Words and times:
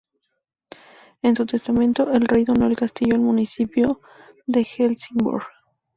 En 1.21 1.35
su 1.35 1.45
testamento, 1.45 2.09
el 2.11 2.25
rey 2.27 2.43
donó 2.43 2.65
el 2.65 2.75
castillo 2.75 3.13
al 3.13 3.21
municipio 3.21 4.01
de 4.47 4.63
Helsingborg. 4.65 5.45